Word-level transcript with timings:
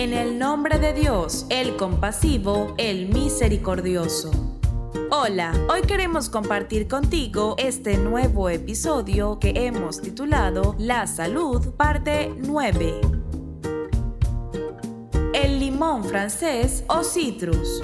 En 0.00 0.14
el 0.14 0.38
nombre 0.38 0.78
de 0.78 0.94
Dios, 0.94 1.44
el 1.50 1.76
compasivo, 1.76 2.74
el 2.78 3.08
misericordioso. 3.08 4.30
Hola, 5.10 5.52
hoy 5.68 5.82
queremos 5.82 6.30
compartir 6.30 6.88
contigo 6.88 7.54
este 7.58 7.98
nuevo 7.98 8.48
episodio 8.48 9.38
que 9.38 9.52
hemos 9.54 10.00
titulado 10.00 10.74
La 10.78 11.06
Salud, 11.06 11.74
parte 11.74 12.32
9. 12.34 12.98
El 15.34 15.60
limón 15.60 16.02
francés 16.04 16.82
o 16.86 17.04
citrus. 17.04 17.82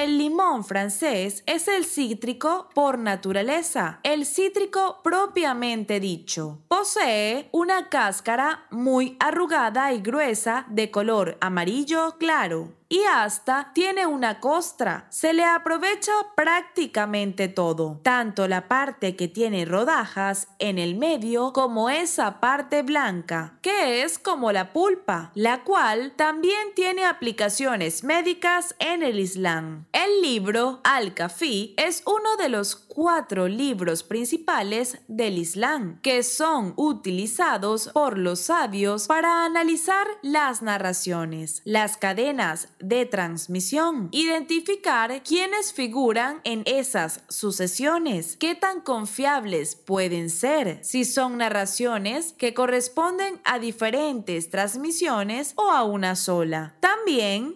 El 0.00 0.16
limón 0.16 0.64
francés 0.64 1.42
es 1.44 1.68
el 1.68 1.84
cítrico 1.84 2.70
por 2.74 2.98
naturaleza, 2.98 4.00
el 4.02 4.24
cítrico 4.24 5.02
propiamente 5.04 6.00
dicho. 6.00 6.62
Posee 6.68 7.50
una 7.52 7.90
cáscara 7.90 8.64
muy 8.70 9.18
arrugada 9.20 9.92
y 9.92 10.00
gruesa 10.00 10.64
de 10.70 10.90
color 10.90 11.36
amarillo 11.42 12.16
claro 12.16 12.79
y 12.90 13.04
hasta 13.04 13.70
tiene 13.72 14.04
una 14.04 14.40
costra. 14.40 15.06
Se 15.10 15.32
le 15.32 15.44
aprovecha 15.44 16.12
prácticamente 16.34 17.46
todo, 17.46 18.00
tanto 18.02 18.48
la 18.48 18.66
parte 18.66 19.14
que 19.14 19.28
tiene 19.28 19.64
rodajas 19.64 20.48
en 20.58 20.76
el 20.78 20.96
medio 20.96 21.52
como 21.52 21.88
esa 21.88 22.40
parte 22.40 22.82
blanca, 22.82 23.58
que 23.62 24.02
es 24.02 24.18
como 24.18 24.50
la 24.50 24.72
pulpa, 24.72 25.30
la 25.34 25.62
cual 25.62 26.14
también 26.16 26.74
tiene 26.74 27.04
aplicaciones 27.04 28.02
médicas 28.02 28.74
en 28.80 29.04
el 29.04 29.20
Islam. 29.20 29.86
El 29.92 30.20
libro 30.20 30.80
Al-Kafi 30.82 31.74
es 31.76 32.02
uno 32.06 32.36
de 32.36 32.48
los 32.48 32.74
cuatro 32.74 33.46
libros 33.46 34.02
principales 34.02 34.98
del 35.06 35.38
Islam, 35.38 36.00
que 36.02 36.24
son 36.24 36.74
utilizados 36.74 37.90
por 37.94 38.18
los 38.18 38.40
sabios 38.40 39.06
para 39.06 39.44
analizar 39.44 40.08
las 40.22 40.60
narraciones, 40.60 41.62
las 41.64 41.96
cadenas 41.96 42.68
de 42.80 43.06
transmisión, 43.06 44.08
identificar 44.12 45.22
quiénes 45.22 45.72
figuran 45.72 46.40
en 46.44 46.62
esas 46.66 47.22
sucesiones, 47.28 48.36
qué 48.36 48.54
tan 48.54 48.80
confiables 48.80 49.76
pueden 49.76 50.30
ser, 50.30 50.78
si 50.82 51.04
son 51.04 51.38
narraciones 51.38 52.32
que 52.32 52.54
corresponden 52.54 53.40
a 53.44 53.58
diferentes 53.58 54.50
transmisiones 54.50 55.52
o 55.56 55.70
a 55.70 55.84
una 55.84 56.16
sola. 56.16 56.76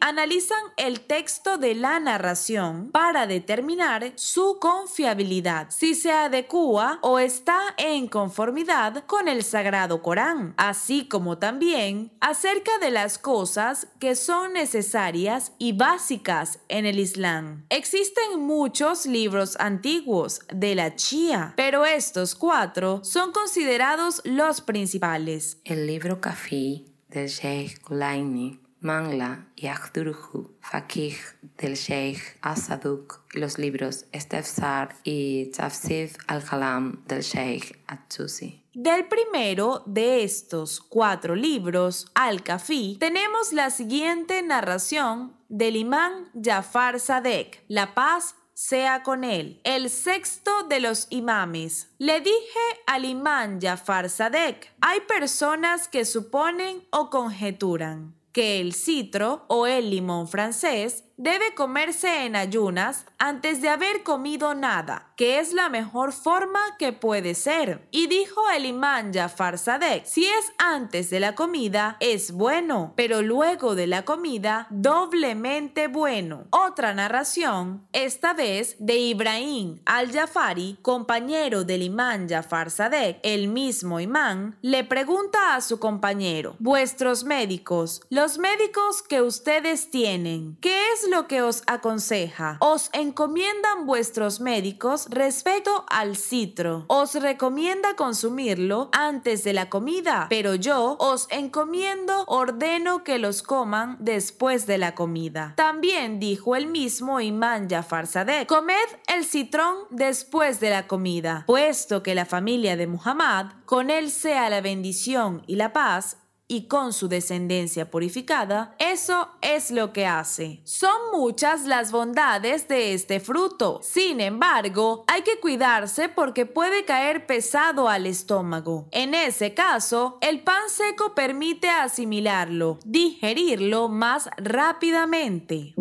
Analizan 0.00 0.59
el 0.77 1.00
texto 1.00 1.59
de 1.59 1.75
la 1.77 2.00
narración 2.00 2.91
para 2.91 3.27
determinar 3.27 4.12
su 4.17 4.59
confiabilidad, 4.61 5.69
si 5.70 5.95
se 5.95 6.11
adecua 6.11 6.98
o 7.03 7.20
está 7.20 7.61
en 7.77 8.09
conformidad 8.09 9.05
con 9.06 9.28
el 9.28 9.45
Sagrado 9.45 10.03
Corán, 10.03 10.55
así 10.56 11.06
como 11.06 11.39
también 11.39 12.11
acerca 12.20 12.78
de 12.78 12.91
las 12.91 13.19
cosas 13.19 13.87
que 14.00 14.17
son 14.17 14.55
necesarias 14.55 15.53
y 15.59 15.72
básicas 15.72 16.59
en 16.69 16.84
el 16.84 16.98
Islam. 16.98 17.65
Existen 17.69 18.41
muchos 18.41 19.06
libros 19.06 19.56
antiguos 19.61 20.41
de 20.53 20.75
la 20.75 20.97
Chía, 20.97 21.53
pero 21.56 21.84
estos 21.84 22.34
cuatro 22.34 23.05
son 23.05 23.31
considerados 23.31 24.20
los 24.25 24.61
principales. 24.61 25.59
El 25.65 25.87
libro 25.87 26.20
Kafi 26.20 26.87
del 27.09 27.28
Sheikh 27.28 27.87
Gulaini 27.87 28.63
Mangla 28.84 29.46
y 29.56 29.66
Akhdurhu, 29.66 30.58
Fakih 30.60 31.16
del 31.56 31.74
Sheikh 31.74 32.36
Asaduk, 32.42 33.22
los 33.32 33.58
libros 33.58 34.04
Estefsar 34.12 34.94
y 35.04 35.46
Tafsif 35.46 36.16
al-Kalam 36.26 37.02
del 37.06 37.22
Sheikh 37.22 37.82
Atsusi. 37.86 38.62
Del 38.74 39.06
primero 39.06 39.82
de 39.86 40.22
estos 40.22 40.80
cuatro 40.80 41.34
libros, 41.34 42.10
Al-Kafi, 42.14 42.98
tenemos 43.00 43.52
la 43.54 43.70
siguiente 43.70 44.42
narración 44.42 45.32
del 45.48 45.76
imán 45.76 46.28
Jafar 46.42 47.00
Sadek, 47.00 47.64
La 47.69 47.94
paz 47.94 48.34
sea 48.52 49.03
con 49.03 49.25
él, 49.25 49.60
el 49.64 49.88
sexto 49.88 50.64
de 50.64 50.80
los 50.80 51.06
imames. 51.10 51.88
Le 51.98 52.20
dije 52.20 52.60
al 52.86 53.04
imán 53.06 53.60
Jafar 53.60 54.10
Sadek, 54.10 54.75
hay 54.80 55.00
personas 55.00 55.88
que 55.88 56.04
suponen 56.04 56.84
o 56.91 57.09
conjeturan 57.09 58.14
que 58.34 58.61
el 58.61 58.75
citro 58.75 59.47
o 59.49 59.67
el 59.67 59.91
limón 59.91 60.28
francés 60.28 61.05
debe 61.16 61.54
comerse 61.54 62.25
en 62.25 62.36
ayunas 62.36 63.06
antes 63.19 63.62
de 63.62 63.69
haber 63.69 64.02
comido 64.02 64.54
nada, 64.54 65.12
que 65.16 65.38
es 65.38 65.52
la 65.52 65.69
mejor 65.69 66.12
forma 66.12 66.60
que 66.78 66.92
puede 66.92 67.34
ser. 67.34 67.86
Y 67.91 68.06
dijo 68.06 68.42
el 68.50 68.66
imán 68.66 69.12
Jafar 69.12 69.58
Sadek, 69.58 70.04
si 70.04 70.24
es 70.24 70.53
antes 70.58 71.10
de 71.10 71.20
la 71.20 71.34
comida, 71.34 71.97
es 72.00 72.32
bueno, 72.32 72.92
pero 72.97 73.22
luego 73.22 73.74
de 73.74 73.86
la 73.86 74.04
comida, 74.04 74.66
doblemente 74.70 75.88
bueno. 75.88 76.47
Otra 76.50 76.94
narración, 76.94 77.86
esta 77.92 78.34
vez 78.34 78.76
de 78.78 78.97
Ibrahim 78.97 79.80
al-Jafari, 79.86 80.78
compañero 80.82 81.64
del 81.64 81.82
imán 81.82 82.28
Jafar 82.28 82.70
Sadek, 82.70 83.20
el 83.22 83.48
mismo 83.48 84.00
imán, 84.00 84.56
le 84.62 84.84
pregunta 84.84 85.54
a 85.54 85.60
su 85.60 85.78
compañero, 85.78 86.56
vuestros 86.58 87.24
médicos, 87.24 88.03
los 88.10 88.38
médicos 88.38 89.03
que 89.03 89.22
ustedes 89.22 89.91
tienen, 89.91 90.56
¿qué 90.60 90.92
es 90.92 91.03
lo 91.10 91.26
que 91.26 91.42
os 91.42 91.62
aconseja? 91.66 92.56
Os 92.60 92.91
encomiendan 92.92 93.87
vuestros 93.87 94.41
médicos 94.41 95.06
respecto 95.10 95.84
al 95.88 96.16
citro. 96.16 96.84
Os 96.88 97.15
recomienda 97.15 97.97
consumirlo 97.97 98.88
antes 98.92 99.44
de 99.44 99.53
la 99.53 99.69
comida, 99.69 100.26
pero 100.28 100.54
yo 100.54 100.97
os 100.98 101.26
encomiendo, 101.31 102.25
ordeno 102.26 103.04
que 103.04 103.19
los 103.19 103.42
coman 103.42 103.97
después 104.00 104.66
de 104.66 104.78
la 104.78 104.94
comida. 104.94 105.54
También 105.56 106.20
dijo 106.20 106.56
el 106.56 106.66
mismo 106.66 107.21
imán 107.21 107.69
Jafar 107.69 108.06
Sadek, 108.06 108.48
comed 108.48 108.75
el 109.06 109.25
citrón 109.25 109.76
después 109.91 110.60
de 110.60 110.71
la 110.71 110.86
comida, 110.86 111.44
puesto 111.47 112.03
que 112.03 112.15
la 112.15 112.25
familia 112.25 112.76
de 112.76 112.86
Muhammad, 112.86 113.53
con 113.65 113.91
él 113.91 114.10
sea 114.10 114.50
la 114.50 114.60
bendición 114.60 115.42
y 115.47 115.56
la 115.56 115.72
paz, 115.72 116.19
y 116.47 116.69
con 116.69 116.93
su 116.93 117.09
descendencia 117.09 117.91
purificada, 117.91 118.75
eso 118.78 119.31
es 119.41 119.71
lo 119.71 119.93
que 119.93 120.06
hace. 120.06 120.60
Son 120.65 120.97
muchas 121.12 121.65
las 121.65 121.91
bondades 121.91 122.69
de 122.69 122.93
este 122.93 123.21
fruto. 123.21 123.81
Sin 123.82 124.21
embargo, 124.21 125.04
hay 125.06 125.22
que 125.22 125.41
cuidarse 125.41 126.09
porque 126.09 126.47
puede 126.47 126.84
caer 126.84 127.27
pesado 127.27 127.88
al 127.88 128.06
estómago. 128.06 128.88
En 128.91 129.15
ese 129.15 129.54
caso, 129.54 130.19
el 130.21 130.43
pan 130.43 130.69
seco 130.69 131.15
permite 131.15 131.69
asimilarlo, 131.71 132.78
digerirlo 132.84 133.88
más 133.88 134.28
rápidamente. 134.37 135.75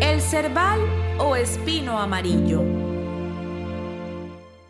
El 0.00 0.20
cerval 0.20 0.80
o 1.18 1.34
espino 1.34 1.98
amarillo. 1.98 2.89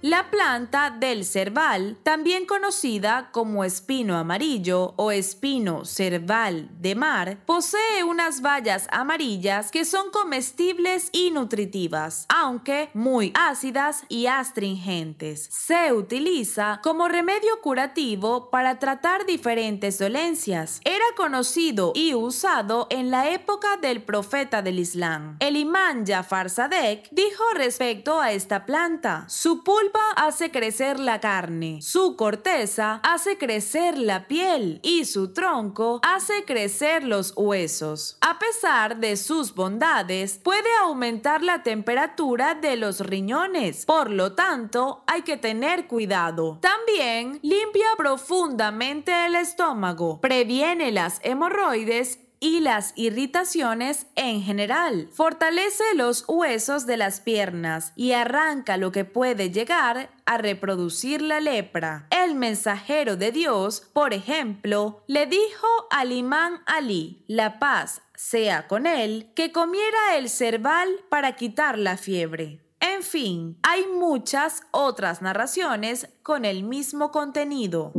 La 0.02 0.30
planta 0.30 0.88
del 0.88 1.26
cerval, 1.26 1.98
también 2.02 2.46
conocida 2.46 3.28
como 3.32 3.64
espino 3.64 4.16
amarillo 4.16 4.94
o 4.96 5.10
espino 5.10 5.84
cerval 5.84 6.70
de 6.80 6.94
mar, 6.94 7.36
posee 7.44 8.02
unas 8.04 8.40
bayas 8.40 8.86
amarillas 8.92 9.70
que 9.70 9.84
son 9.84 10.10
comestibles 10.10 11.10
y 11.12 11.30
nutritivas, 11.32 12.24
aunque 12.30 12.88
muy 12.94 13.30
ácidas 13.34 14.04
y 14.08 14.24
astringentes. 14.24 15.46
Se 15.50 15.92
utiliza 15.92 16.80
como 16.82 17.06
remedio 17.06 17.60
curativo 17.60 18.48
para 18.48 18.78
tratar 18.78 19.26
diferentes 19.26 19.98
dolencias. 19.98 20.80
Era 20.86 21.04
conocido 21.14 21.92
y 21.94 22.14
usado 22.14 22.86
en 22.88 23.10
la 23.10 23.28
época 23.28 23.76
del 23.76 24.02
profeta 24.02 24.62
del 24.62 24.78
Islam. 24.78 25.36
El 25.40 25.58
imán 25.58 26.06
Jafar 26.06 26.48
Sadek 26.48 27.10
dijo 27.10 27.44
respecto 27.54 28.18
a 28.18 28.32
esta 28.32 28.64
planta, 28.64 29.26
su 29.28 29.62
pulpa 29.62 29.89
hace 30.16 30.50
crecer 30.50 31.00
la 31.00 31.20
carne, 31.20 31.80
su 31.82 32.16
corteza 32.16 33.00
hace 33.02 33.38
crecer 33.38 33.98
la 33.98 34.26
piel 34.28 34.80
y 34.82 35.04
su 35.04 35.32
tronco 35.32 36.00
hace 36.02 36.44
crecer 36.44 37.04
los 37.04 37.32
huesos. 37.36 38.18
A 38.20 38.38
pesar 38.38 38.98
de 38.98 39.16
sus 39.16 39.54
bondades, 39.54 40.38
puede 40.42 40.68
aumentar 40.82 41.42
la 41.42 41.62
temperatura 41.62 42.54
de 42.54 42.76
los 42.76 43.00
riñones, 43.00 43.86
por 43.86 44.10
lo 44.10 44.32
tanto 44.32 45.04
hay 45.06 45.22
que 45.22 45.36
tener 45.36 45.86
cuidado. 45.86 46.58
También 46.60 47.38
limpia 47.42 47.88
profundamente 47.96 49.26
el 49.26 49.34
estómago, 49.34 50.20
previene 50.20 50.92
las 50.92 51.20
hemorroides 51.22 52.18
y 52.40 52.60
las 52.60 52.94
irritaciones 52.96 54.06
en 54.16 54.42
general. 54.42 55.08
Fortalece 55.12 55.84
los 55.94 56.24
huesos 56.26 56.86
de 56.86 56.96
las 56.96 57.20
piernas 57.20 57.92
y 57.94 58.12
arranca 58.12 58.78
lo 58.78 58.90
que 58.90 59.04
puede 59.04 59.50
llegar 59.50 60.10
a 60.24 60.38
reproducir 60.38 61.20
la 61.20 61.40
lepra. 61.40 62.06
El 62.10 62.34
mensajero 62.34 63.16
de 63.16 63.30
Dios, 63.30 63.88
por 63.92 64.14
ejemplo, 64.14 65.04
le 65.06 65.26
dijo 65.26 65.68
al 65.90 66.12
imán 66.12 66.62
Ali, 66.66 67.24
la 67.28 67.58
paz 67.58 68.00
sea 68.14 68.66
con 68.66 68.86
él, 68.86 69.30
que 69.34 69.52
comiera 69.52 70.16
el 70.16 70.28
cerval 70.28 70.88
para 71.08 71.36
quitar 71.36 71.78
la 71.78 71.96
fiebre. 71.96 72.60
En 72.80 73.02
fin, 73.02 73.58
hay 73.62 73.86
muchas 73.86 74.62
otras 74.70 75.20
narraciones 75.20 76.08
con 76.22 76.46
el 76.46 76.64
mismo 76.64 77.10
contenido. 77.10 77.92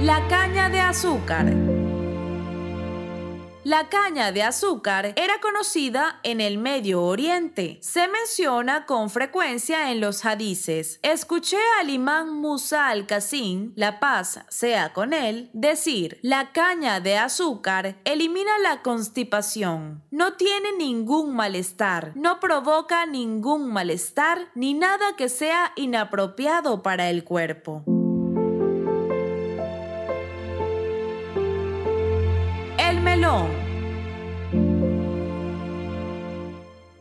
La 0.00 0.28
caña 0.28 0.68
de 0.68 0.78
azúcar. 0.78 1.52
La 3.64 3.88
caña 3.88 4.30
de 4.30 4.44
azúcar 4.44 5.12
era 5.16 5.40
conocida 5.40 6.20
en 6.22 6.40
el 6.40 6.56
Medio 6.56 7.02
Oriente. 7.02 7.78
Se 7.82 8.06
menciona 8.06 8.86
con 8.86 9.10
frecuencia 9.10 9.90
en 9.90 10.00
los 10.00 10.24
hadices. 10.24 11.00
Escuché 11.02 11.58
al 11.80 11.90
imán 11.90 12.32
Musa 12.32 12.86
al-Qasim, 12.90 13.72
la 13.74 13.98
paz 13.98 14.38
sea 14.48 14.92
con 14.92 15.12
él, 15.12 15.50
decir, 15.52 16.20
la 16.22 16.52
caña 16.52 17.00
de 17.00 17.18
azúcar 17.18 17.96
elimina 18.04 18.56
la 18.62 18.82
constipación. 18.82 20.04
No 20.12 20.34
tiene 20.34 20.76
ningún 20.78 21.34
malestar, 21.34 22.12
no 22.14 22.38
provoca 22.38 23.04
ningún 23.04 23.72
malestar 23.72 24.46
ni 24.54 24.74
nada 24.74 25.16
que 25.16 25.28
sea 25.28 25.72
inapropiado 25.74 26.84
para 26.84 27.10
el 27.10 27.24
cuerpo. 27.24 27.82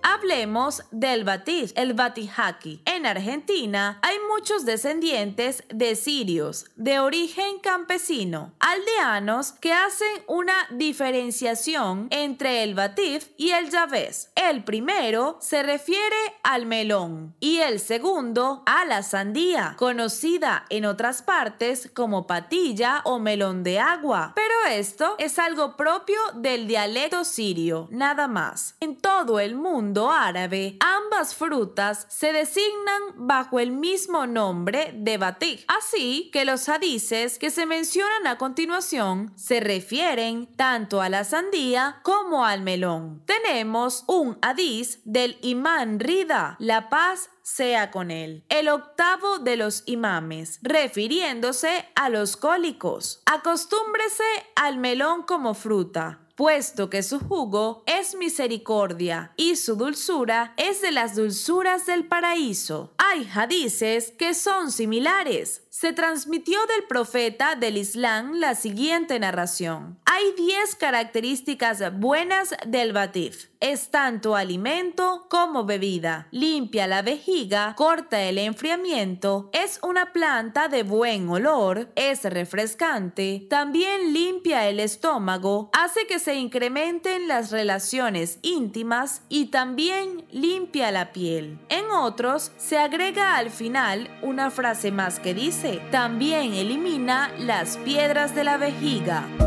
Hablemos 0.01 0.83
del 0.91 1.23
batiz, 1.23 1.71
el 1.77 1.93
batijaki. 1.93 2.81
En 2.85 3.05
Argentina 3.05 3.99
hay 4.01 4.17
muchos 4.29 4.65
descendientes 4.65 5.63
de 5.69 5.95
sirios 5.95 6.65
de 6.75 6.99
origen 6.99 7.59
campesino, 7.59 8.51
aldeanos 8.59 9.53
que 9.53 9.71
hacen 9.71 10.07
una 10.27 10.53
diferenciación 10.71 12.07
entre 12.09 12.63
el 12.63 12.75
batif 12.75 13.29
y 13.37 13.51
el 13.51 13.69
yavés. 13.69 14.31
El 14.35 14.65
primero 14.65 15.37
se 15.39 15.63
refiere 15.63 16.17
al 16.43 16.65
melón 16.65 17.35
y 17.39 17.59
el 17.59 17.79
segundo 17.79 18.63
a 18.65 18.83
la 18.83 19.03
sandía, 19.03 19.75
conocida 19.77 20.65
en 20.69 20.85
otras 20.85 21.21
partes 21.21 21.89
como 21.93 22.27
patilla 22.27 23.01
o 23.05 23.19
melón 23.19 23.63
de 23.63 23.79
agua. 23.79 24.33
Esto 24.67 25.15
es 25.17 25.39
algo 25.39 25.75
propio 25.75 26.19
del 26.35 26.67
dialecto 26.67 27.23
sirio, 27.23 27.87
nada 27.91 28.27
más. 28.27 28.75
En 28.79 28.97
todo 28.97 29.39
el 29.39 29.55
mundo 29.55 30.11
árabe, 30.11 30.77
ambas 30.79 31.35
frutas 31.35 32.05
se 32.09 32.33
designan 32.33 33.01
bajo 33.15 33.59
el 33.59 33.71
mismo 33.71 34.27
nombre 34.27 34.91
de 34.93 35.17
batik. 35.17 35.63
Así 35.67 36.29
que 36.31 36.45
los 36.45 36.67
hadices 36.69 37.39
que 37.39 37.51
se 37.51 37.65
mencionan 37.65 38.27
a 38.27 38.37
continuación 38.37 39.31
se 39.35 39.59
refieren 39.59 40.47
tanto 40.55 41.01
a 41.01 41.09
la 41.09 41.23
sandía 41.23 41.99
como 42.03 42.45
al 42.45 42.61
melón. 42.61 43.23
Tenemos 43.25 44.03
un 44.07 44.37
hadiz 44.41 45.01
del 45.05 45.37
imán 45.41 45.99
Rida, 45.99 46.55
la 46.59 46.89
paz 46.89 47.29
sea 47.47 47.91
con 47.91 48.11
él. 48.11 48.43
El 48.49 48.67
octavo 48.67 49.39
de 49.39 49.55
los 49.55 49.83
imames, 49.85 50.59
refiriéndose 50.61 51.87
a 51.95 52.09
los 52.09 52.35
cólicos. 52.35 53.21
Acostúmbrese 53.25 54.25
al 54.55 54.77
melón 54.77 55.23
como 55.23 55.53
fruta 55.53 56.27
puesto 56.37 56.91
que 56.91 57.01
su 57.01 57.19
jugo 57.19 57.83
es 57.87 58.15
misericordia 58.15 59.33
y 59.37 59.55
su 59.55 59.75
dulzura 59.75 60.53
es 60.55 60.83
de 60.83 60.91
las 60.91 61.15
dulzuras 61.15 61.87
del 61.87 62.05
paraíso. 62.05 62.93
Hay 62.99 63.27
hadices 63.33 64.11
que 64.11 64.35
son 64.35 64.71
similares. 64.71 65.63
Se 65.71 65.93
transmitió 65.93 66.59
del 66.67 66.83
profeta 66.83 67.55
del 67.55 67.77
Islam 67.77 68.33
la 68.35 68.53
siguiente 68.53 69.19
narración. 69.19 69.99
Hay 70.17 70.33
10 70.35 70.73
características 70.77 71.99
buenas 71.99 72.55
del 72.65 72.91
batif. 72.91 73.49
Es 73.59 73.91
tanto 73.91 74.35
alimento 74.35 75.27
como 75.29 75.63
bebida. 75.63 76.27
Limpia 76.31 76.87
la 76.87 77.03
vejiga, 77.03 77.75
corta 77.75 78.23
el 78.23 78.39
enfriamiento, 78.39 79.51
es 79.53 79.79
una 79.83 80.13
planta 80.13 80.69
de 80.69 80.81
buen 80.81 81.29
olor, 81.29 81.91
es 81.95 82.23
refrescante, 82.23 83.45
también 83.47 84.11
limpia 84.11 84.67
el 84.67 84.79
estómago, 84.79 85.69
hace 85.73 86.07
que 86.07 86.17
se 86.17 86.33
incrementen 86.33 87.27
las 87.27 87.51
relaciones 87.51 88.39
íntimas 88.41 89.21
y 89.29 89.47
también 89.47 90.25
limpia 90.31 90.91
la 90.91 91.11
piel. 91.11 91.59
En 91.69 91.91
otros 91.91 92.51
se 92.57 92.79
agrega 92.79 93.37
al 93.37 93.51
final 93.51 94.09
una 94.23 94.49
frase 94.49 94.91
más 94.91 95.19
que 95.19 95.35
dice, 95.35 95.79
también 95.91 96.55
elimina 96.55 97.31
las 97.37 97.77
piedras 97.77 98.33
de 98.33 98.43
la 98.43 98.57
vejiga 98.57 99.46